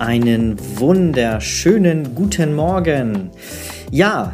Einen 0.00 0.56
wunderschönen 0.78 2.14
guten 2.14 2.54
Morgen. 2.54 3.30
Ja, 3.90 4.32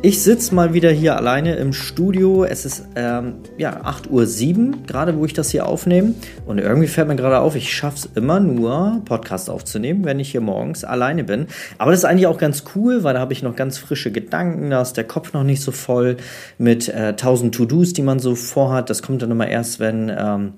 ich 0.00 0.22
sitze 0.22 0.54
mal 0.54 0.74
wieder 0.74 0.92
hier 0.92 1.16
alleine 1.16 1.56
im 1.56 1.72
Studio. 1.72 2.44
Es 2.44 2.64
ist 2.64 2.86
ähm, 2.94 3.34
ja 3.56 3.82
8.07 3.82 4.58
Uhr, 4.58 4.74
gerade 4.86 5.18
wo 5.18 5.24
ich 5.24 5.32
das 5.32 5.50
hier 5.50 5.66
aufnehme. 5.66 6.14
Und 6.46 6.58
irgendwie 6.58 6.86
fällt 6.86 7.08
mir 7.08 7.16
gerade 7.16 7.40
auf, 7.40 7.56
ich 7.56 7.74
schaffe 7.74 7.96
es 7.96 8.08
immer 8.14 8.38
nur, 8.38 9.02
Podcast 9.06 9.50
aufzunehmen, 9.50 10.04
wenn 10.04 10.20
ich 10.20 10.30
hier 10.30 10.40
morgens 10.40 10.84
alleine 10.84 11.24
bin. 11.24 11.48
Aber 11.78 11.90
das 11.90 11.98
ist 11.98 12.04
eigentlich 12.04 12.28
auch 12.28 12.38
ganz 12.38 12.62
cool, 12.76 13.02
weil 13.02 13.14
da 13.14 13.18
habe 13.18 13.32
ich 13.32 13.42
noch 13.42 13.56
ganz 13.56 13.76
frische 13.76 14.12
Gedanken. 14.12 14.70
Da 14.70 14.80
ist 14.82 14.96
der 14.96 15.02
Kopf 15.02 15.32
noch 15.32 15.42
nicht 15.42 15.62
so 15.62 15.72
voll 15.72 16.16
mit 16.58 16.88
äh, 16.88 17.08
1000 17.08 17.52
To-Dos, 17.52 17.92
die 17.92 18.02
man 18.02 18.20
so 18.20 18.36
vorhat. 18.36 18.88
Das 18.88 19.02
kommt 19.02 19.22
dann 19.22 19.32
immer 19.32 19.48
erst, 19.48 19.80
wenn. 19.80 20.12
Ähm, 20.16 20.52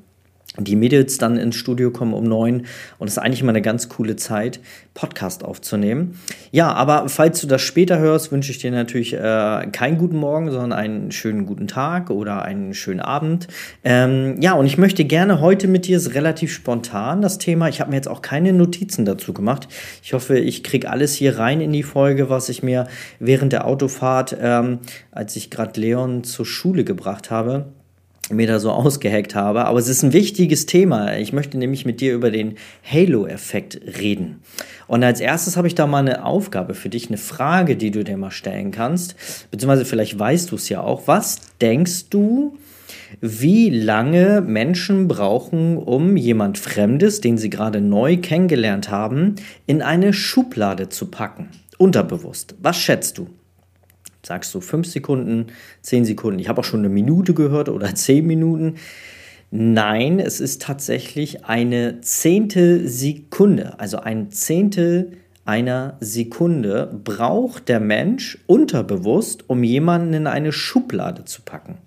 die 0.64 0.76
Mädels 0.76 1.18
dann 1.18 1.36
ins 1.36 1.56
Studio 1.56 1.90
kommen 1.90 2.14
um 2.14 2.24
neun 2.24 2.66
und 2.98 3.08
es 3.08 3.14
ist 3.14 3.18
eigentlich 3.18 3.40
immer 3.40 3.50
eine 3.50 3.62
ganz 3.62 3.88
coole 3.88 4.16
Zeit, 4.16 4.60
Podcast 4.94 5.44
aufzunehmen. 5.44 6.18
Ja, 6.50 6.72
aber 6.72 7.08
falls 7.08 7.40
du 7.40 7.46
das 7.46 7.62
später 7.62 7.98
hörst, 7.98 8.32
wünsche 8.32 8.50
ich 8.50 8.58
dir 8.58 8.70
natürlich 8.70 9.14
äh, 9.14 9.66
keinen 9.72 9.98
guten 9.98 10.16
Morgen, 10.16 10.50
sondern 10.50 10.72
einen 10.72 11.12
schönen 11.12 11.46
guten 11.46 11.68
Tag 11.68 12.10
oder 12.10 12.42
einen 12.42 12.74
schönen 12.74 13.00
Abend. 13.00 13.46
Ähm, 13.84 14.40
ja, 14.40 14.54
und 14.54 14.66
ich 14.66 14.78
möchte 14.78 15.04
gerne 15.04 15.40
heute 15.40 15.68
mit 15.68 15.86
dir, 15.86 15.96
ist 15.96 16.14
relativ 16.14 16.52
spontan 16.52 17.22
das 17.22 17.38
Thema. 17.38 17.68
Ich 17.68 17.80
habe 17.80 17.90
mir 17.90 17.96
jetzt 17.96 18.08
auch 18.08 18.22
keine 18.22 18.52
Notizen 18.52 19.04
dazu 19.04 19.32
gemacht. 19.32 19.68
Ich 20.02 20.12
hoffe, 20.12 20.38
ich 20.38 20.64
kriege 20.64 20.90
alles 20.90 21.14
hier 21.14 21.38
rein 21.38 21.60
in 21.60 21.72
die 21.72 21.82
Folge, 21.82 22.28
was 22.28 22.48
ich 22.48 22.62
mir 22.62 22.86
während 23.18 23.52
der 23.52 23.66
Autofahrt, 23.66 24.36
ähm, 24.40 24.80
als 25.12 25.36
ich 25.36 25.50
gerade 25.50 25.80
Leon 25.80 26.24
zur 26.24 26.44
Schule 26.44 26.84
gebracht 26.84 27.30
habe, 27.30 27.72
mir 28.30 28.46
da 28.46 28.58
so 28.58 28.70
ausgehackt 28.70 29.34
habe. 29.34 29.64
Aber 29.66 29.78
es 29.78 29.88
ist 29.88 30.02
ein 30.02 30.12
wichtiges 30.12 30.66
Thema. 30.66 31.16
Ich 31.16 31.32
möchte 31.32 31.58
nämlich 31.58 31.84
mit 31.84 32.00
dir 32.00 32.14
über 32.14 32.30
den 32.30 32.56
Halo-Effekt 32.90 33.80
reden. 33.98 34.40
Und 34.86 35.04
als 35.04 35.20
erstes 35.20 35.56
habe 35.56 35.68
ich 35.68 35.74
da 35.74 35.86
mal 35.86 35.98
eine 35.98 36.24
Aufgabe 36.24 36.74
für 36.74 36.88
dich, 36.88 37.08
eine 37.08 37.18
Frage, 37.18 37.76
die 37.76 37.90
du 37.90 38.04
dir 38.04 38.16
mal 38.16 38.30
stellen 38.30 38.70
kannst. 38.70 39.14
Beziehungsweise 39.50 39.84
vielleicht 39.84 40.18
weißt 40.18 40.50
du 40.50 40.56
es 40.56 40.68
ja 40.68 40.80
auch. 40.80 41.06
Was 41.06 41.38
denkst 41.60 42.10
du, 42.10 42.56
wie 43.20 43.70
lange 43.70 44.40
Menschen 44.40 45.08
brauchen, 45.08 45.76
um 45.76 46.16
jemand 46.16 46.58
Fremdes, 46.58 47.20
den 47.20 47.38
sie 47.38 47.50
gerade 47.50 47.80
neu 47.80 48.16
kennengelernt 48.16 48.90
haben, 48.90 49.36
in 49.66 49.82
eine 49.82 50.12
Schublade 50.12 50.88
zu 50.88 51.06
packen? 51.06 51.48
Unterbewusst. 51.78 52.54
Was 52.60 52.78
schätzt 52.78 53.18
du? 53.18 53.28
Sagst 54.22 54.54
du 54.54 54.60
fünf 54.60 54.86
Sekunden, 54.86 55.46
zehn 55.82 56.04
Sekunden? 56.04 56.38
Ich 56.38 56.48
habe 56.48 56.60
auch 56.60 56.64
schon 56.64 56.80
eine 56.80 56.88
Minute 56.88 57.34
gehört 57.34 57.68
oder 57.68 57.94
zehn 57.94 58.26
Minuten. 58.26 58.76
Nein, 59.50 60.20
es 60.20 60.40
ist 60.40 60.62
tatsächlich 60.62 61.44
eine 61.44 62.00
Zehntel 62.02 62.86
Sekunde, 62.86 63.80
also 63.80 63.98
ein 63.98 64.30
Zehntel 64.30 65.12
einer 65.44 65.96
Sekunde 65.98 67.00
braucht 67.02 67.68
der 67.68 67.80
Mensch 67.80 68.38
unterbewusst, 68.46 69.48
um 69.48 69.64
jemanden 69.64 70.14
in 70.14 70.26
eine 70.28 70.52
Schublade 70.52 71.24
zu 71.24 71.42
packen. 71.42 71.78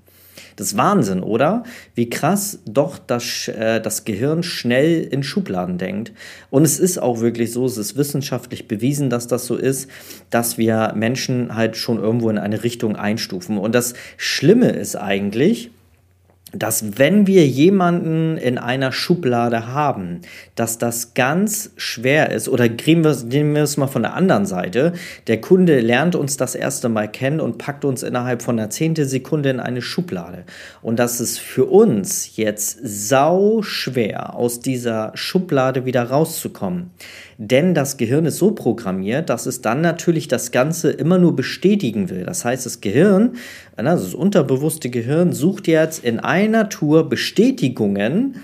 Das 0.56 0.68
ist 0.68 0.78
Wahnsinn, 0.78 1.22
oder? 1.22 1.64
Wie 1.96 2.10
krass 2.10 2.60
doch 2.66 2.98
das, 2.98 3.48
äh, 3.48 3.82
das 3.82 4.06
Gehirn 4.06 4.44
schnell 4.44 5.02
in 5.02 5.24
Schubladen 5.24 5.78
denkt. 5.78 6.12
Und 6.50 6.64
es 6.64 6.80
ist 6.80 6.98
auch 6.98 7.20
wirklich 7.20 7.52
so, 7.52 7.66
es 7.66 7.78
ist 7.78 7.98
wissenschaftlich 7.98 8.68
bewiesen, 8.68 9.10
dass 9.10 9.28
das 9.28 9.46
so 9.46 9.56
ist, 9.56 9.90
dass 10.30 10.58
wir 10.58 10.94
Menschen 10.96 11.56
halt 11.56 11.78
schon 11.78 12.00
irgendwo 12.00 12.30
in 12.30 12.38
eine 12.38 12.64
Richtung 12.64 12.96
einstufen. 12.96 13.58
Und 13.58 13.74
das 13.76 13.94
Schlimme 14.18 14.70
ist 14.70 14.96
eigentlich, 14.96 15.72
dass 16.54 17.00
wenn 17.00 17.26
wir 17.26 17.48
jemanden 17.48 18.38
in 18.38 18.58
einer 18.60 18.92
Schublade 18.92 19.68
haben, 19.68 20.22
dass 20.56 20.78
das 20.78 21.16
ganz 21.16 21.72
schwer 21.78 22.32
ist, 22.32 22.48
oder 22.48 22.70
nehmen 22.70 23.04
wir, 23.04 23.64
es 23.64 23.78
mal 23.78 23.88
von 23.88 24.04
der 24.04 24.14
anderen 24.14 24.46
Seite, 24.46 24.94
der 25.28 25.42
Kunde 25.42 25.80
lernt 25.80 26.16
uns 26.16 26.38
das 26.38 26.54
erste 26.54 26.90
Mal 26.90 27.10
kennen 27.10 27.40
und 27.40 27.58
packt 27.58 27.86
uns 27.86 28.04
innerhalb 28.04 28.44
von 28.44 28.60
einer 28.60 28.70
Zehntelsekunde 28.70 29.50
in 29.50 29.60
eine 29.60 29.82
Schublade. 29.82 30.44
Und 30.84 31.00
das 31.00 31.20
ist 31.20 31.40
für 31.40 31.66
uns 31.66 32.38
jetzt 32.38 32.80
sau 32.84 33.64
schwer, 33.64 34.36
aus 34.36 34.60
dieser 34.60 35.12
Schublade 35.16 35.86
wieder 35.86 36.04
rauszukommen. 36.04 36.92
Denn 37.38 37.74
das 37.74 37.98
Gehirn 37.98 38.26
ist 38.26 38.38
so 38.38 38.52
programmiert, 38.52 39.30
dass 39.30 39.48
es 39.48 39.62
dann 39.62 39.82
natürlich 39.82 40.28
das 40.28 40.52
Ganze 40.52 40.92
immer 40.92 41.18
nur 41.18 41.36
bestätigen 41.36 42.10
will. 42.10 42.24
Das 42.26 42.46
heißt, 42.46 42.66
das 42.66 42.80
Gehirn, 42.80 43.38
also 43.76 44.06
das 44.06 44.14
unterbewusste 44.14 44.90
Gehirn, 44.90 45.34
sucht 45.34 45.68
jetzt 45.68 46.04
in 46.04 46.20
einer 46.20 46.70
Tour 46.70 47.10
Bestätigungen, 47.10 48.42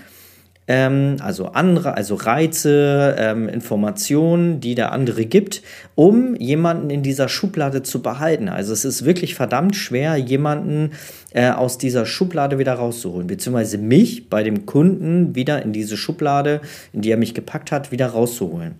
ähm, 0.70 1.16
also 1.18 1.46
andere, 1.46 1.94
also 1.94 2.14
Reize, 2.14 3.16
ähm, 3.18 3.48
Informationen, 3.48 4.60
die 4.60 4.76
der 4.76 4.92
andere 4.92 5.26
gibt, 5.26 5.62
um 5.96 6.36
jemanden 6.36 6.90
in 6.90 7.02
dieser 7.02 7.28
Schublade 7.28 7.82
zu 7.82 8.02
behalten. 8.02 8.48
Also 8.48 8.72
es 8.72 8.84
ist 8.84 9.04
wirklich 9.04 9.34
verdammt 9.34 9.74
schwer, 9.74 10.16
jemanden 10.16 10.92
äh, 11.32 11.50
aus 11.50 11.76
dieser 11.76 12.06
Schublade 12.06 12.58
wieder 12.60 12.74
rauszuholen, 12.74 13.26
beziehungsweise 13.26 13.78
mich 13.78 14.30
bei 14.30 14.44
dem 14.44 14.64
Kunden 14.64 15.34
wieder 15.34 15.60
in 15.62 15.72
diese 15.72 15.96
Schublade, 15.96 16.60
in 16.92 17.02
die 17.02 17.10
er 17.10 17.16
mich 17.16 17.34
gepackt 17.34 17.72
hat, 17.72 17.90
wieder 17.90 18.06
rauszuholen. 18.06 18.76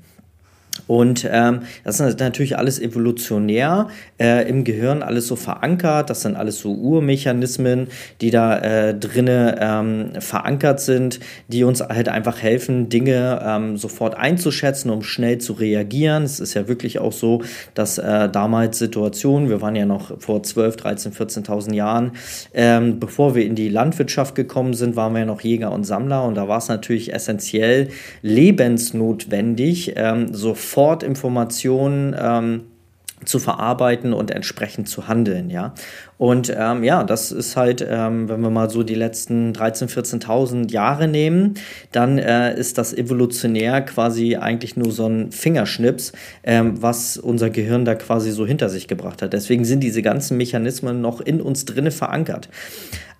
Und 0.86 1.28
ähm, 1.30 1.60
das 1.84 2.00
ist 2.00 2.20
natürlich 2.20 2.58
alles 2.58 2.80
evolutionär 2.80 3.88
äh, 4.18 4.48
im 4.48 4.64
Gehirn, 4.64 5.02
alles 5.02 5.26
so 5.26 5.36
verankert. 5.36 6.10
Das 6.10 6.22
sind 6.22 6.36
alles 6.36 6.58
so 6.58 6.72
Urmechanismen, 6.72 7.88
die 8.20 8.30
da 8.30 8.58
äh, 8.58 8.94
drinnen 8.94 9.54
ähm, 9.58 10.20
verankert 10.20 10.80
sind, 10.80 11.20
die 11.48 11.64
uns 11.64 11.80
halt 11.80 12.08
einfach 12.08 12.42
helfen, 12.42 12.88
Dinge 12.88 13.40
ähm, 13.44 13.76
sofort 13.76 14.16
einzuschätzen, 14.16 14.90
um 14.90 15.02
schnell 15.02 15.38
zu 15.38 15.52
reagieren. 15.52 16.24
Es 16.24 16.40
ist 16.40 16.54
ja 16.54 16.68
wirklich 16.68 16.98
auch 16.98 17.12
so, 17.12 17.42
dass 17.74 17.98
äh, 17.98 18.28
damals 18.28 18.78
Situationen, 18.78 19.48
wir 19.48 19.60
waren 19.60 19.76
ja 19.76 19.86
noch 19.86 20.20
vor 20.20 20.42
12, 20.42 20.76
13, 20.76 21.12
14.000 21.12 21.74
Jahren, 21.74 22.12
ähm, 22.54 22.98
bevor 23.00 23.34
wir 23.34 23.44
in 23.44 23.54
die 23.54 23.68
Landwirtschaft 23.68 24.34
gekommen 24.34 24.74
sind, 24.74 24.96
waren 24.96 25.12
wir 25.12 25.20
ja 25.20 25.26
noch 25.26 25.40
Jäger 25.40 25.72
und 25.72 25.84
Sammler 25.84 26.24
und 26.24 26.34
da 26.34 26.48
war 26.48 26.58
es 26.58 26.68
natürlich 26.68 27.12
essentiell 27.12 27.88
lebensnotwendig, 28.22 29.94
ähm, 29.96 30.34
sofort 30.34 30.69
sofort 30.70 31.02
Informationen 31.02 32.14
ähm, 32.18 32.62
zu 33.24 33.38
verarbeiten 33.38 34.14
und 34.14 34.30
entsprechend 34.30 34.88
zu 34.88 35.08
handeln, 35.08 35.50
ja. 35.50 35.74
Und 36.16 36.54
ähm, 36.56 36.84
ja, 36.84 37.04
das 37.04 37.32
ist 37.32 37.54
halt, 37.54 37.86
ähm, 37.86 38.30
wenn 38.30 38.40
wir 38.40 38.48
mal 38.48 38.70
so 38.70 38.82
die 38.82 38.94
letzten 38.94 39.52
13.000, 39.52 40.22
14.000 40.22 40.72
Jahre 40.72 41.06
nehmen, 41.06 41.54
dann 41.92 42.18
äh, 42.18 42.58
ist 42.58 42.78
das 42.78 42.94
evolutionär 42.94 43.82
quasi 43.82 44.36
eigentlich 44.36 44.76
nur 44.76 44.90
so 44.90 45.06
ein 45.06 45.32
Fingerschnips, 45.32 46.12
ähm, 46.44 46.80
was 46.80 47.18
unser 47.18 47.50
Gehirn 47.50 47.84
da 47.84 47.94
quasi 47.94 48.30
so 48.30 48.46
hinter 48.46 48.70
sich 48.70 48.88
gebracht 48.88 49.20
hat. 49.20 49.34
Deswegen 49.34 49.66
sind 49.66 49.80
diese 49.80 50.00
ganzen 50.00 50.38
Mechanismen 50.38 51.02
noch 51.02 51.20
in 51.20 51.42
uns 51.42 51.66
drinne 51.66 51.90
verankert. 51.90 52.48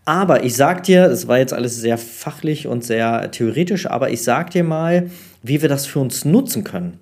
Aber 0.07 0.45
ich 0.45 0.57
sag 0.57 0.85
dir, 0.85 1.09
das 1.09 1.29
war 1.29 1.39
jetzt 1.39 1.53
alles 1.53 1.77
sehr 1.77 1.99
fachlich 1.99 2.67
und 2.67 2.85
sehr 2.85 3.31
theoretisch, 3.33 3.87
aber 3.87 4.11
ich 4.11 4.23
sag 4.23 4.51
dir 4.51 4.65
mal, 4.65 5.11
wie 5.43 5.61
wir 5.61 5.69
das 5.69 5.85
für 5.85 5.99
uns 5.99 6.25
nutzen 6.25 6.65
können. 6.65 6.99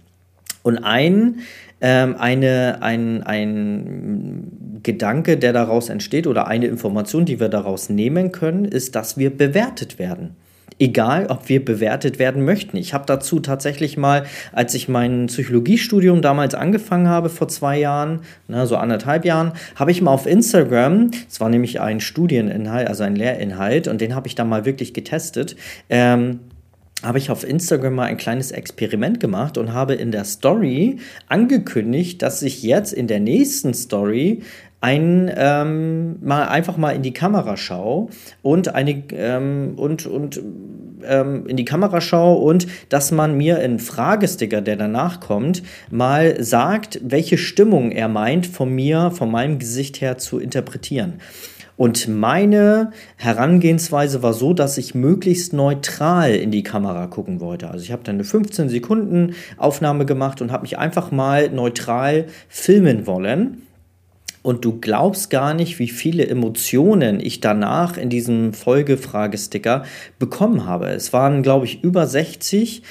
Und 0.68 0.84
ein, 0.84 1.36
ähm, 1.80 2.16
eine, 2.18 2.82
ein, 2.82 3.22
ein 3.22 4.80
Gedanke, 4.82 5.38
der 5.38 5.54
daraus 5.54 5.88
entsteht 5.88 6.26
oder 6.26 6.46
eine 6.46 6.66
Information, 6.66 7.24
die 7.24 7.40
wir 7.40 7.48
daraus 7.48 7.88
nehmen 7.88 8.32
können, 8.32 8.66
ist, 8.66 8.94
dass 8.94 9.16
wir 9.16 9.34
bewertet 9.34 9.98
werden. 9.98 10.36
Egal, 10.78 11.28
ob 11.30 11.48
wir 11.48 11.64
bewertet 11.64 12.18
werden 12.18 12.44
möchten. 12.44 12.76
Ich 12.76 12.92
habe 12.92 13.04
dazu 13.06 13.40
tatsächlich 13.40 13.96
mal, 13.96 14.24
als 14.52 14.74
ich 14.74 14.90
mein 14.90 15.28
Psychologiestudium 15.28 16.20
damals 16.20 16.54
angefangen 16.54 17.08
habe, 17.08 17.30
vor 17.30 17.48
zwei 17.48 17.78
Jahren, 17.78 18.20
na, 18.46 18.66
so 18.66 18.76
anderthalb 18.76 19.24
Jahren, 19.24 19.52
habe 19.74 19.90
ich 19.90 20.02
mal 20.02 20.10
auf 20.10 20.26
Instagram, 20.26 21.12
es 21.26 21.40
war 21.40 21.48
nämlich 21.48 21.80
ein 21.80 22.00
Studieninhalt, 22.00 22.88
also 22.88 23.04
ein 23.04 23.16
Lehrinhalt, 23.16 23.88
und 23.88 24.02
den 24.02 24.14
habe 24.14 24.26
ich 24.26 24.34
da 24.34 24.44
mal 24.44 24.66
wirklich 24.66 24.92
getestet, 24.92 25.56
ähm, 25.88 26.40
habe 27.02 27.18
ich 27.18 27.30
auf 27.30 27.44
Instagram 27.44 27.94
mal 27.94 28.06
ein 28.06 28.16
kleines 28.16 28.50
Experiment 28.50 29.20
gemacht 29.20 29.56
und 29.56 29.72
habe 29.72 29.94
in 29.94 30.10
der 30.10 30.24
Story 30.24 30.96
angekündigt, 31.28 32.22
dass 32.22 32.42
ich 32.42 32.62
jetzt 32.62 32.92
in 32.92 33.06
der 33.06 33.20
nächsten 33.20 33.72
Story 33.72 34.42
ein 34.80 35.30
ähm, 35.36 36.16
mal 36.22 36.46
einfach 36.48 36.76
mal 36.76 36.92
in 36.92 37.02
die 37.02 37.12
Kamera 37.12 37.56
schaue 37.56 38.08
und 38.42 38.74
eine 38.74 39.02
ähm, 39.12 39.72
und 39.76 40.06
und 40.06 40.40
ähm, 41.04 41.46
in 41.46 41.56
die 41.56 41.64
Kamera 41.64 42.00
schaue 42.00 42.38
und 42.38 42.66
dass 42.88 43.10
man 43.10 43.36
mir 43.36 43.58
in 43.60 43.80
Fragesticker, 43.80 44.60
der 44.60 44.76
danach 44.76 45.20
kommt, 45.20 45.62
mal 45.90 46.42
sagt, 46.42 47.00
welche 47.02 47.38
Stimmung 47.38 47.90
er 47.90 48.08
meint, 48.08 48.46
von 48.46 48.72
mir, 48.72 49.10
von 49.10 49.30
meinem 49.30 49.58
Gesicht 49.58 50.00
her 50.00 50.18
zu 50.18 50.38
interpretieren. 50.38 51.14
Und 51.78 52.08
meine 52.08 52.90
Herangehensweise 53.14 54.20
war 54.20 54.32
so, 54.32 54.52
dass 54.52 54.78
ich 54.78 54.96
möglichst 54.96 55.52
neutral 55.52 56.34
in 56.34 56.50
die 56.50 56.64
Kamera 56.64 57.06
gucken 57.06 57.38
wollte. 57.40 57.70
Also 57.70 57.84
ich 57.84 57.92
habe 57.92 58.02
dann 58.02 58.16
eine 58.16 58.24
15 58.24 58.68
Sekunden 58.68 59.36
Aufnahme 59.56 60.04
gemacht 60.04 60.42
und 60.42 60.50
habe 60.50 60.62
mich 60.62 60.76
einfach 60.76 61.12
mal 61.12 61.50
neutral 61.50 62.26
filmen 62.48 63.06
wollen. 63.06 63.62
Und 64.42 64.64
du 64.64 64.80
glaubst 64.80 65.30
gar 65.30 65.54
nicht, 65.54 65.78
wie 65.78 65.86
viele 65.86 66.26
Emotionen 66.26 67.20
ich 67.20 67.38
danach 67.38 67.96
in 67.96 68.10
diesem 68.10 68.54
Folgefragesticker 68.54 69.84
bekommen 70.18 70.66
habe. 70.66 70.88
Es 70.88 71.12
waren, 71.12 71.44
glaube 71.44 71.66
ich, 71.66 71.84
über 71.84 72.08
60 72.08 72.82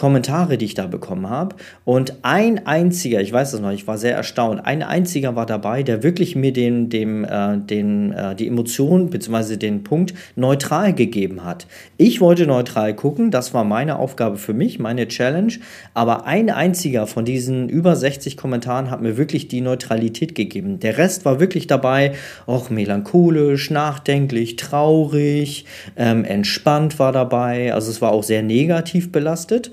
Kommentare, 0.00 0.56
die 0.56 0.64
ich 0.64 0.72
da 0.72 0.86
bekommen 0.86 1.28
habe. 1.28 1.56
Und 1.84 2.14
ein 2.22 2.66
einziger, 2.66 3.20
ich 3.20 3.34
weiß 3.34 3.52
es 3.52 3.60
noch, 3.60 3.70
ich 3.70 3.86
war 3.86 3.98
sehr 3.98 4.16
erstaunt, 4.16 4.64
ein 4.64 4.82
einziger 4.82 5.36
war 5.36 5.44
dabei, 5.44 5.82
der 5.82 6.02
wirklich 6.02 6.34
mir 6.34 6.54
den, 6.54 6.88
dem, 6.88 7.22
äh, 7.24 7.58
den, 7.58 8.12
äh, 8.12 8.34
die 8.34 8.48
Emotion 8.48 9.10
bzw. 9.10 9.56
den 9.56 9.84
Punkt 9.84 10.14
neutral 10.36 10.94
gegeben 10.94 11.44
hat. 11.44 11.66
Ich 11.98 12.22
wollte 12.22 12.46
neutral 12.46 12.96
gucken, 12.96 13.30
das 13.30 13.52
war 13.52 13.62
meine 13.62 13.98
Aufgabe 13.98 14.38
für 14.38 14.54
mich, 14.54 14.78
meine 14.78 15.06
Challenge. 15.06 15.52
Aber 15.92 16.24
ein 16.24 16.48
einziger 16.48 17.06
von 17.06 17.26
diesen 17.26 17.68
über 17.68 17.94
60 17.94 18.38
Kommentaren 18.38 18.90
hat 18.90 19.02
mir 19.02 19.18
wirklich 19.18 19.48
die 19.48 19.60
Neutralität 19.60 20.34
gegeben. 20.34 20.80
Der 20.80 20.96
Rest 20.96 21.26
war 21.26 21.40
wirklich 21.40 21.66
dabei, 21.66 22.12
auch 22.46 22.70
melancholisch, 22.70 23.70
nachdenklich, 23.70 24.56
traurig, 24.56 25.66
ähm, 25.96 26.24
entspannt 26.24 26.98
war 26.98 27.12
dabei. 27.12 27.74
Also 27.74 27.90
es 27.90 28.00
war 28.00 28.12
auch 28.12 28.22
sehr 28.22 28.42
negativ 28.42 29.12
belastet. 29.12 29.72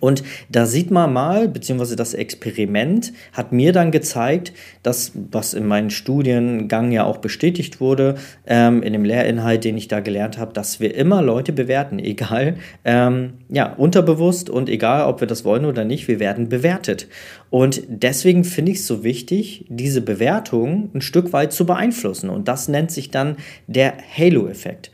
Und 0.00 0.22
da 0.50 0.66
sieht 0.66 0.90
man 0.90 1.12
mal, 1.12 1.48
beziehungsweise 1.48 1.96
das 1.96 2.12
Experiment 2.12 3.12
hat 3.32 3.52
mir 3.52 3.72
dann 3.72 3.90
gezeigt, 3.90 4.52
dass, 4.82 5.12
was 5.30 5.54
in 5.54 5.66
meinem 5.66 5.88
Studiengang 5.88 6.92
ja 6.92 7.04
auch 7.04 7.18
bestätigt 7.18 7.80
wurde, 7.80 8.16
ähm, 8.46 8.82
in 8.82 8.92
dem 8.92 9.04
Lehrinhalt, 9.04 9.64
den 9.64 9.78
ich 9.78 9.88
da 9.88 10.00
gelernt 10.00 10.36
habe, 10.36 10.52
dass 10.52 10.78
wir 10.78 10.94
immer 10.94 11.22
Leute 11.22 11.52
bewerten, 11.52 11.98
egal, 11.98 12.56
ähm, 12.84 13.34
ja, 13.48 13.72
unterbewusst 13.72 14.50
und 14.50 14.68
egal, 14.68 15.06
ob 15.06 15.20
wir 15.20 15.26
das 15.26 15.44
wollen 15.44 15.64
oder 15.64 15.84
nicht, 15.84 16.06
wir 16.06 16.20
werden 16.20 16.50
bewertet. 16.50 17.08
Und 17.48 17.82
deswegen 17.88 18.44
finde 18.44 18.72
ich 18.72 18.78
es 18.78 18.86
so 18.86 19.04
wichtig, 19.04 19.64
diese 19.68 20.02
Bewertung 20.02 20.90
ein 20.94 21.00
Stück 21.00 21.32
weit 21.32 21.54
zu 21.54 21.64
beeinflussen. 21.64 22.28
Und 22.28 22.46
das 22.46 22.68
nennt 22.68 22.90
sich 22.90 23.10
dann 23.10 23.36
der 23.66 23.94
Halo-Effekt. 24.16 24.90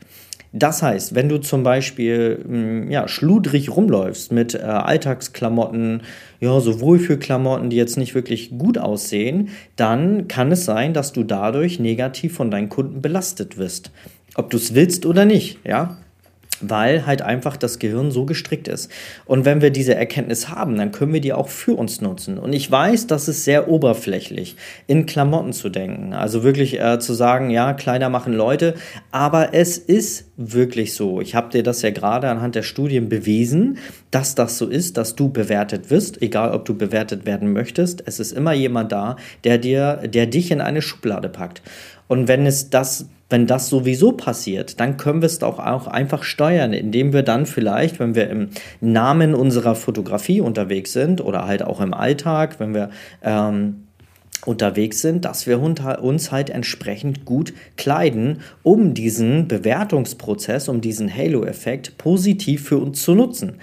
Das 0.57 0.81
heißt, 0.81 1.15
wenn 1.15 1.27
du 1.27 1.39
zum 1.39 1.63
Beispiel 1.63 2.39
hm, 2.41 2.89
ja, 2.89 3.09
schludrig 3.09 3.75
rumläufst 3.75 4.31
mit 4.31 4.55
äh, 4.55 4.59
Alltagsklamotten, 4.59 6.03
ja, 6.39 6.57
so 6.61 6.79
Wohlfühlklamotten, 6.79 7.69
die 7.69 7.75
jetzt 7.75 7.97
nicht 7.97 8.15
wirklich 8.15 8.51
gut 8.57 8.77
aussehen, 8.77 9.49
dann 9.75 10.29
kann 10.29 10.53
es 10.53 10.63
sein, 10.63 10.93
dass 10.93 11.11
du 11.11 11.25
dadurch 11.25 11.81
negativ 11.81 12.35
von 12.35 12.51
deinen 12.51 12.69
Kunden 12.69 13.01
belastet 13.01 13.57
wirst. 13.57 13.91
Ob 14.35 14.49
du 14.49 14.55
es 14.55 14.73
willst 14.73 15.05
oder 15.05 15.25
nicht, 15.25 15.59
ja 15.65 15.97
weil 16.61 17.05
halt 17.05 17.21
einfach 17.21 17.57
das 17.57 17.79
Gehirn 17.79 18.11
so 18.11 18.25
gestrickt 18.25 18.67
ist. 18.67 18.91
Und 19.25 19.45
wenn 19.45 19.61
wir 19.61 19.69
diese 19.69 19.95
Erkenntnis 19.95 20.49
haben, 20.49 20.77
dann 20.77 20.91
können 20.91 21.13
wir 21.13 21.21
die 21.21 21.33
auch 21.33 21.49
für 21.49 21.73
uns 21.73 22.01
nutzen. 22.01 22.37
Und 22.37 22.53
ich 22.53 22.69
weiß, 22.69 23.07
das 23.07 23.27
ist 23.27 23.43
sehr 23.43 23.67
oberflächlich, 23.67 24.55
in 24.87 25.05
Klamotten 25.05 25.53
zu 25.53 25.69
denken. 25.69 26.13
Also 26.13 26.43
wirklich 26.43 26.79
äh, 26.79 26.99
zu 26.99 27.13
sagen, 27.13 27.49
ja, 27.49 27.73
Kleider 27.73 28.09
machen 28.09 28.33
Leute, 28.33 28.75
aber 29.11 29.53
es 29.53 29.77
ist 29.77 30.31
wirklich 30.37 30.93
so. 30.93 31.21
Ich 31.21 31.35
habe 31.35 31.49
dir 31.49 31.63
das 31.63 31.81
ja 31.81 31.91
gerade 31.91 32.29
anhand 32.29 32.55
der 32.55 32.63
Studien 32.63 33.09
bewiesen, 33.09 33.77
dass 34.11 34.35
das 34.35 34.57
so 34.57 34.67
ist, 34.67 34.97
dass 34.97 35.15
du 35.15 35.29
bewertet 35.29 35.89
wirst, 35.89 36.21
egal 36.21 36.51
ob 36.51 36.65
du 36.65 36.75
bewertet 36.75 37.25
werden 37.25 37.53
möchtest. 37.53 38.03
Es 38.05 38.19
ist 38.19 38.31
immer 38.31 38.53
jemand 38.53 38.91
da, 38.91 39.15
der 39.43 39.57
dir, 39.57 40.01
der 40.07 40.25
dich 40.25 40.51
in 40.51 40.61
eine 40.61 40.81
Schublade 40.81 41.29
packt. 41.29 41.61
Und 42.07 42.27
wenn 42.27 42.45
es 42.45 42.69
das 42.69 43.07
wenn 43.29 43.47
das 43.47 43.69
sowieso 43.69 44.11
passiert, 44.11 44.79
dann 44.79 44.97
können 44.97 45.21
wir 45.21 45.27
es 45.27 45.41
auch, 45.41 45.59
auch 45.59 45.87
einfach 45.87 46.23
steuern, 46.23 46.73
indem 46.73 47.11
wir 47.11 47.23
dann 47.23 47.45
vielleicht, 47.45 47.99
wenn 47.99 48.13
wir 48.13 48.29
im 48.29 48.49
Namen 48.81 49.33
unserer 49.33 49.75
Fotografie 49.75 50.41
unterwegs 50.41 50.93
sind 50.93 51.21
oder 51.21 51.47
halt 51.47 51.63
auch 51.63 51.81
im 51.81 51.93
Alltag, 51.93 52.59
wenn 52.59 52.73
wir 52.73 52.89
ähm, 53.23 53.85
unterwegs 54.45 55.01
sind, 55.01 55.25
dass 55.25 55.47
wir 55.47 55.59
uns 55.59 56.31
halt 56.31 56.49
entsprechend 56.49 57.25
gut 57.25 57.53
kleiden, 57.77 58.41
um 58.61 58.93
diesen 58.93 59.47
Bewertungsprozess, 59.47 60.69
um 60.69 60.81
diesen 60.81 61.13
Halo-Effekt 61.13 61.97
positiv 61.97 62.67
für 62.67 62.77
uns 62.77 63.01
zu 63.01 63.15
nutzen. 63.15 63.55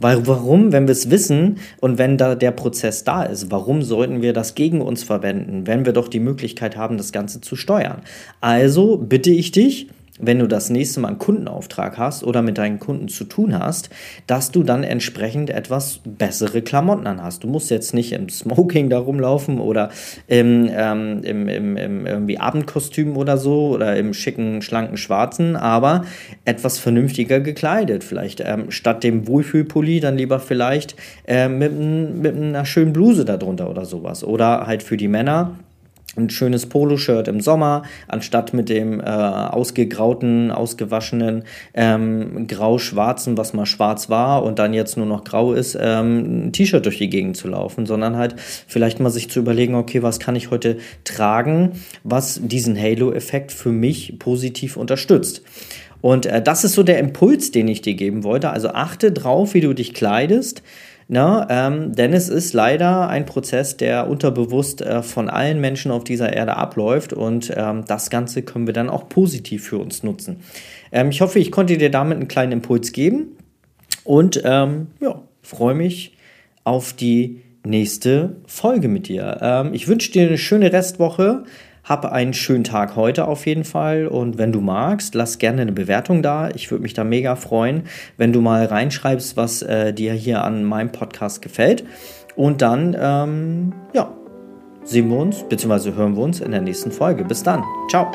Weil 0.00 0.26
warum, 0.26 0.72
wenn 0.72 0.86
wir 0.86 0.92
es 0.92 1.10
wissen 1.10 1.58
und 1.80 1.98
wenn 1.98 2.16
da 2.16 2.34
der 2.34 2.50
Prozess 2.50 3.04
da 3.04 3.22
ist, 3.22 3.50
warum 3.50 3.82
sollten 3.82 4.22
wir 4.22 4.32
das 4.32 4.54
gegen 4.54 4.80
uns 4.80 5.02
verwenden, 5.02 5.66
wenn 5.66 5.84
wir 5.84 5.92
doch 5.92 6.08
die 6.08 6.20
Möglichkeit 6.20 6.76
haben, 6.76 6.96
das 6.96 7.12
Ganze 7.12 7.40
zu 7.40 7.54
steuern? 7.54 8.02
Also 8.40 8.96
bitte 8.96 9.30
ich 9.30 9.52
dich, 9.52 9.88
wenn 10.20 10.38
du 10.38 10.46
das 10.46 10.70
nächste 10.70 11.00
Mal 11.00 11.08
einen 11.08 11.18
Kundenauftrag 11.18 11.98
hast 11.98 12.24
oder 12.24 12.42
mit 12.42 12.58
deinen 12.58 12.78
Kunden 12.78 13.08
zu 13.08 13.24
tun 13.24 13.58
hast, 13.58 13.90
dass 14.26 14.50
du 14.50 14.62
dann 14.62 14.82
entsprechend 14.82 15.50
etwas 15.50 16.00
bessere 16.04 16.62
Klamotten 16.62 17.06
anhast. 17.06 17.44
Du 17.44 17.48
musst 17.48 17.70
jetzt 17.70 17.94
nicht 17.94 18.12
im 18.12 18.28
Smoking 18.28 18.90
da 18.90 18.98
rumlaufen 18.98 19.60
oder 19.60 19.90
im, 20.26 20.68
ähm, 20.72 21.22
im, 21.22 21.48
im, 21.48 21.76
im 21.76 22.06
irgendwie 22.06 22.38
Abendkostüm 22.38 23.16
oder 23.16 23.38
so 23.38 23.70
oder 23.70 23.96
im 23.96 24.14
schicken, 24.14 24.62
schlanken 24.62 24.96
Schwarzen, 24.96 25.56
aber 25.56 26.04
etwas 26.44 26.78
vernünftiger 26.78 27.40
gekleidet. 27.40 28.04
Vielleicht 28.04 28.40
ähm, 28.44 28.70
statt 28.70 29.04
dem 29.04 29.26
Wohlfühlpulli 29.26 30.00
dann 30.00 30.16
lieber 30.16 30.40
vielleicht 30.40 30.96
äh, 31.26 31.48
mit, 31.48 31.72
mit 31.72 32.36
einer 32.36 32.64
schönen 32.64 32.92
Bluse 32.92 33.24
darunter 33.24 33.70
oder 33.70 33.84
sowas. 33.84 34.24
Oder 34.24 34.66
halt 34.66 34.82
für 34.82 34.96
die 34.96 35.08
Männer 35.08 35.56
ein 36.16 36.28
schönes 36.28 36.66
Poloshirt 36.66 37.28
im 37.28 37.40
Sommer, 37.40 37.84
anstatt 38.08 38.52
mit 38.52 38.68
dem 38.68 39.00
äh, 39.00 39.04
ausgegrauten, 39.04 40.50
ausgewaschenen, 40.50 41.44
ähm, 41.72 42.46
grau-schwarzen, 42.48 43.36
was 43.36 43.52
mal 43.52 43.66
schwarz 43.66 44.10
war 44.10 44.42
und 44.42 44.58
dann 44.58 44.74
jetzt 44.74 44.96
nur 44.96 45.06
noch 45.06 45.22
grau 45.24 45.52
ist, 45.52 45.78
ähm, 45.80 46.46
ein 46.48 46.52
T-Shirt 46.52 46.84
durch 46.84 46.98
die 46.98 47.08
Gegend 47.10 47.36
zu 47.36 47.48
laufen, 47.48 47.86
sondern 47.86 48.16
halt 48.16 48.34
vielleicht 48.38 48.98
mal 48.98 49.10
sich 49.10 49.30
zu 49.30 49.38
überlegen, 49.38 49.74
okay, 49.76 50.02
was 50.02 50.18
kann 50.18 50.34
ich 50.34 50.50
heute 50.50 50.78
tragen, 51.04 51.72
was 52.02 52.40
diesen 52.42 52.76
Halo-Effekt 52.76 53.52
für 53.52 53.70
mich 53.70 54.18
positiv 54.18 54.76
unterstützt. 54.76 55.42
Und 56.00 56.26
äh, 56.26 56.42
das 56.42 56.64
ist 56.64 56.74
so 56.74 56.82
der 56.82 56.98
Impuls, 56.98 57.50
den 57.50 57.68
ich 57.68 57.82
dir 57.82 57.94
geben 57.94 58.24
wollte. 58.24 58.50
Also 58.50 58.70
achte 58.70 59.12
drauf, 59.12 59.54
wie 59.54 59.60
du 59.60 59.74
dich 59.74 59.94
kleidest. 59.94 60.62
Na, 61.12 61.44
ähm, 61.50 61.92
denn 61.92 62.12
es 62.12 62.28
ist 62.28 62.52
leider 62.52 63.08
ein 63.08 63.26
Prozess, 63.26 63.76
der 63.76 64.08
unterbewusst 64.08 64.80
äh, 64.80 65.02
von 65.02 65.28
allen 65.28 65.60
Menschen 65.60 65.90
auf 65.90 66.04
dieser 66.04 66.32
Erde 66.32 66.56
abläuft 66.56 67.12
und 67.12 67.52
ähm, 67.56 67.84
das 67.84 68.10
Ganze 68.10 68.42
können 68.42 68.68
wir 68.68 68.74
dann 68.74 68.88
auch 68.88 69.08
positiv 69.08 69.64
für 69.64 69.78
uns 69.78 70.04
nutzen. 70.04 70.36
Ähm, 70.92 71.10
ich 71.10 71.20
hoffe, 71.20 71.40
ich 71.40 71.50
konnte 71.50 71.76
dir 71.76 71.90
damit 71.90 72.18
einen 72.18 72.28
kleinen 72.28 72.52
Impuls 72.52 72.92
geben 72.92 73.36
und 74.04 74.40
ähm, 74.44 74.86
ja, 75.00 75.20
freue 75.42 75.74
mich 75.74 76.16
auf 76.62 76.92
die 76.92 77.40
nächste 77.66 78.36
Folge 78.46 78.86
mit 78.86 79.08
dir. 79.08 79.38
Ähm, 79.42 79.74
ich 79.74 79.88
wünsche 79.88 80.12
dir 80.12 80.28
eine 80.28 80.38
schöne 80.38 80.72
Restwoche. 80.72 81.42
Hab 81.90 82.04
einen 82.04 82.34
schönen 82.34 82.62
Tag 82.62 82.94
heute 82.94 83.26
auf 83.26 83.46
jeden 83.46 83.64
Fall 83.64 84.06
und 84.06 84.38
wenn 84.38 84.52
du 84.52 84.60
magst, 84.60 85.16
lass 85.16 85.38
gerne 85.38 85.62
eine 85.62 85.72
Bewertung 85.72 86.22
da. 86.22 86.48
Ich 86.50 86.70
würde 86.70 86.82
mich 86.82 86.94
da 86.94 87.02
mega 87.02 87.34
freuen, 87.34 87.82
wenn 88.16 88.32
du 88.32 88.40
mal 88.40 88.64
reinschreibst, 88.64 89.36
was 89.36 89.62
äh, 89.62 89.92
dir 89.92 90.12
hier 90.12 90.44
an 90.44 90.62
meinem 90.62 90.92
Podcast 90.92 91.42
gefällt. 91.42 91.82
Und 92.36 92.62
dann, 92.62 92.96
ähm, 92.96 93.72
ja, 93.92 94.08
sehen 94.84 95.10
wir 95.10 95.18
uns 95.18 95.42
bzw. 95.42 95.94
hören 95.94 96.14
wir 96.14 96.22
uns 96.22 96.38
in 96.38 96.52
der 96.52 96.60
nächsten 96.60 96.92
Folge. 96.92 97.24
Bis 97.24 97.42
dann. 97.42 97.64
Ciao. 97.90 98.08